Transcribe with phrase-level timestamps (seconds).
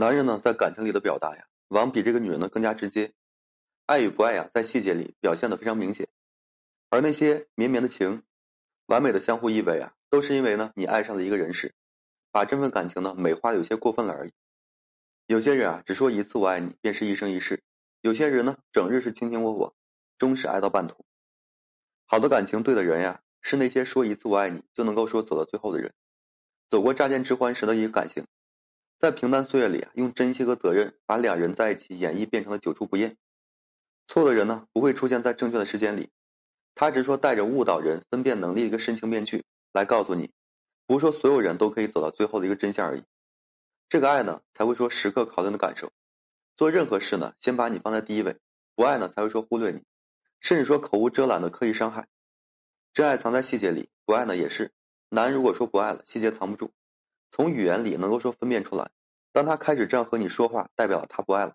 [0.00, 3.12] 男人呢，在感情里的表达呀，往比这个女人呢更加直接，
[3.84, 6.08] 爱与不爱呀，在细节里表现的非常明显。
[6.88, 8.22] 而那些绵绵的情，
[8.86, 11.74] 完美的相互依偎啊，都是因为呢，你爱上了一个人时，
[12.32, 14.32] 把这份感情呢美化的有些过分了而已。
[15.26, 17.58] 有些人啊，只说一次我爱你，便是一生一世；
[18.00, 19.74] 有些人呢，整日是卿卿我我，
[20.16, 21.04] 终是爱到半途。
[22.06, 25.92] 好的感情，对的人呀，是那些说一次我爱你就能够说走到最后的人，
[26.70, 28.24] 走过乍见之欢时的一个感情，
[29.00, 33.16] 在平淡岁月里啊，用珍惜和责任把两人在一起演绎变成了久处不厌。
[34.06, 36.10] 错的人呢，不会出现在正确的时间里，
[36.74, 39.42] 他只是说带着误导人分辨能力的一个深情面具
[39.72, 40.30] 来告诉你，
[40.86, 43.02] 不是说所有人都可以走到最后的一个真相而已。
[43.88, 45.90] 这个爱呢，才会说时刻考虑的感受，
[46.58, 48.36] 做任何事呢，先把你放在第一位，
[48.74, 49.82] 不爱呢，才会说忽略你。
[50.42, 52.06] 甚至说口无遮拦的刻意伤害，
[52.92, 54.72] 真爱藏在细节里，不爱呢也是。
[55.08, 56.70] 男如果说不爱了，细节藏不住，
[57.30, 58.90] 从语言里能够说分辨出来。
[59.32, 61.54] 当他开始这样和你说话，代表他不爱了。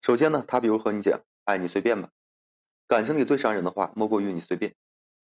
[0.00, 2.10] 首先呢，他比如和你讲，哎，你随便吧。
[2.86, 4.74] 感情里最伤人的话，莫过于你随便。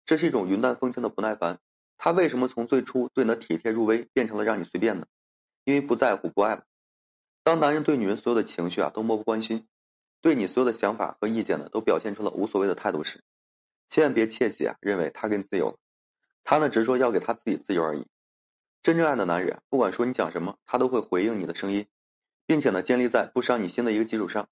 [0.04, 1.58] 这是一种云淡风轻的不耐烦。
[1.96, 5.06] 他为什么从最初对你的体贴入微，变成了让你随便呢？
[5.64, 6.64] 因为不在乎，不爱了。
[7.42, 9.66] 当男人对女人所有的情绪啊，都漠不关心。
[10.20, 13.22] 对你所有的想法和意见呢，都表现出了无所谓的态度时，
[13.88, 15.78] 千万别窃喜啊，认为他给你自由了，
[16.42, 18.06] 他呢只是说要给他自己自由而已。
[18.84, 21.86] 真正爱的男人，不管说你讲什么，他都会回应你的声音，
[22.44, 24.46] 并且呢建立在不伤你心的一个基础上。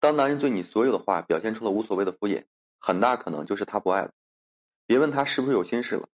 [0.00, 2.46] 当男人对你所有的话表现出了无所谓的敷衍，
[2.78, 4.12] 很大可能就是他不爱了。
[4.86, 6.08] 别问他是不是有心事了，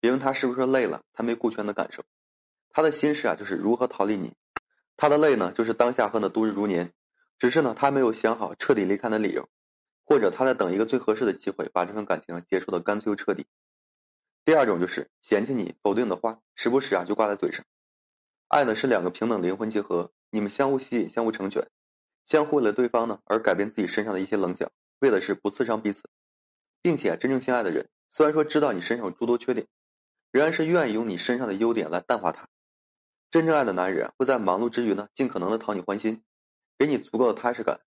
[0.00, 2.04] 别问他是不是累了，他没顾全的感受，
[2.68, 4.34] 他的心事啊就是如何逃离你，
[4.94, 6.92] 他的累呢就是当下恨的度日如年。
[7.38, 9.48] 只是呢，他没有想好彻底离开的理由，
[10.04, 13.46] 或者他在等一个最合适的机会，把这份感情结束的干脆又彻底。
[14.44, 17.64] 第二种就是嫌弃你、否定的话，时不时啊就挂在嘴上。
[18.48, 21.68] 爱呢是两个平等灵魂结合，你们相互吸引、相互成全，
[22.24, 26.00] 相互为了对方呢而改变自己身上的一些棱角，为的是不刺伤彼此，
[26.80, 29.66] 并且真正相爱的人，虽然说知道你身上有诸多缺点，
[30.32, 32.48] 仍然是愿意用你身上的优点来淡化它。
[33.30, 36.22] 真正爱的男人会在忙碌之余呢，尽可能的讨你欢心。
[36.78, 37.80] 给你足够的踏实感，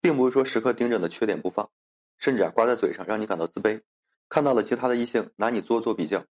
[0.00, 1.70] 并不是说时刻盯着你的缺点不放，
[2.18, 3.80] 甚至啊挂在嘴上让你感到自卑。
[4.32, 6.24] 看到了其他的异性拿你做做比较，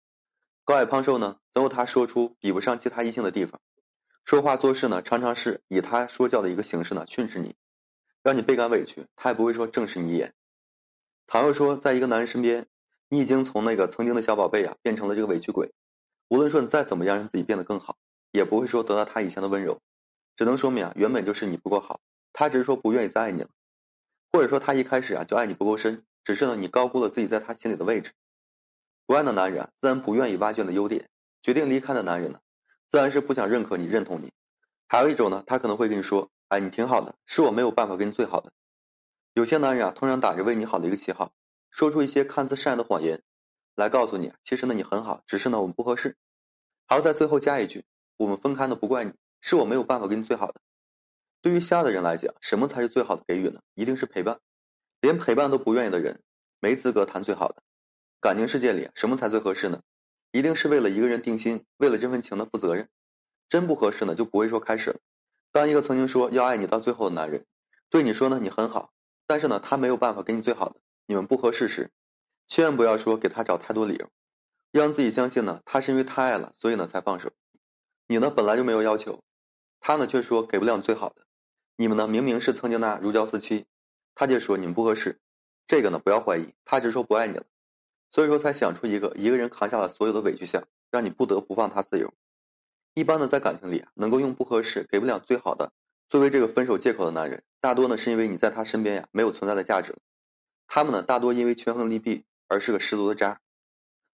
[0.63, 3.59] 高矮胖瘦呢，总有他说出比不上其他异性的地方。
[4.23, 7.57] 说话做事呢，常常是以他说教的一个形式呢训斥你，
[8.23, 9.05] 让你倍感委屈。
[9.17, 10.33] 他也不会说正视你一眼。
[11.27, 12.67] 倘若说在一个男人身边，
[13.09, 15.73] 你已经从那个曾经的小宝贝啊变成了这个委屈鬼，
[16.29, 17.97] 无论说你再怎么样让自己变得更好，
[18.31, 19.81] 也不会说得到他以前的温柔。
[20.37, 21.99] 只能说明啊，原本就是你不够好，
[22.31, 23.49] 他只是说不愿意再爱你了，
[24.31, 28.11] 或者说他一开始啊就爱你不够深，只是呢你高估了自己在他心里的位置。
[29.07, 31.05] 不爱的男人，自然不愿意挖掘你的优点；
[31.41, 32.39] 决定离开的男人呢，
[32.87, 34.31] 自然是不想认可你、认同你。
[34.87, 38.51] 还有一种呢，他可能会跟你说：“哎，你挺好的，是我没有办法给你最好的。”
[39.33, 41.33] 有些男人啊，通常打着为你好的一个旗号，
[41.71, 43.23] 说出一些看似善意的谎言，
[43.73, 46.15] 来告诉你，其实呢你很好，只是呢我们不合适。
[46.85, 47.83] 还要在最后加一句
[48.17, 50.61] ：“我们分开呢不怪你。”是我没有办法给你最好的。
[51.41, 53.59] 对于相爱的人来讲，什么才是最好的给予呢？
[53.73, 54.39] 一定是陪伴。
[55.01, 56.21] 连陪伴都不愿意的人，
[56.59, 57.63] 没资格谈最好的。
[58.19, 59.81] 感情世界里，什么才最合适呢？
[60.31, 62.89] 一定是为了一个人定心，为了这份情的负责任。
[63.47, 64.99] 真不合适呢，就不会说开始了。
[65.51, 67.45] 当一个曾经说要爱你到最后的男人，
[67.89, 68.91] 对你说呢你很好，
[69.25, 71.91] 但是呢他没有办法给你最好的，你们不合适时，
[72.47, 74.09] 千万不要说给他找太多理由，
[74.71, 77.31] 让自己相信呢他是因为太爱了，所以呢才放手。
[78.07, 79.23] 你呢本来就没有要求。
[79.79, 81.25] 他呢却说给不了你最好的，
[81.77, 83.65] 你们呢明明是曾经那如胶似漆，
[84.19, 85.17] 他就说你们不合适，
[85.65, 87.45] 这个呢不要怀疑，他只是说不爱你了，
[88.11, 92.13] 所以说才想出一个一个人扛下了所有的委屈相，让你不得不放他自由。
[92.95, 95.71] 一般的在感情里啊，能够用不合适给不了最好的
[96.09, 99.99] 作为这个分手借口的男人，大多呢是因为你在他身边呀没有存在的价值了。
[100.67, 103.39] 他们呢大多因为权衡利弊而是个十足的渣。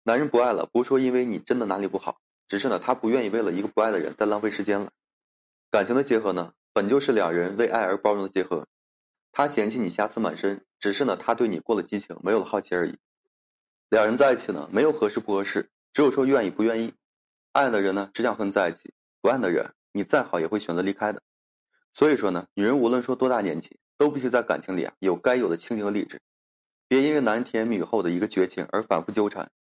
[0.03, 4.91] 男人不爱了，不是说因为你真的哪里不好，只是呢他不愿意为了一个不爱的人再浪费时间了。
[5.71, 8.67] 感情的结合呢，本就是两人为爱而包容的结合。
[9.33, 12.99] 他嫌弃你瑕疵满身，只是呢，他对你过了激情，没有了好奇而已。
[13.89, 16.93] 两人在一起呢，没有合适不合适，只有说愿意不愿意。
[17.53, 21.23] 爱的人呢，只想和你在一起；不爱的人，你再好也会选择离开的。
[21.95, 26.21] 所以说呢，女人无论说多大年纪，都必须在感情里啊有该有的清醒和理智，
[26.87, 29.51] 别因为男人甜言蜜语后的一个绝情而反复纠缠。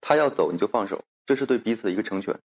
[0.00, 2.40] 他要走你就放手，这是对彼此的一个成全。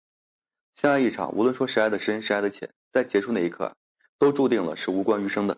[0.73, 2.69] 相爱一场，无论说谁爱的深，谁爱的浅。
[2.91, 3.75] 在结束那一刻，
[4.19, 5.57] 都注定了是无关余生的。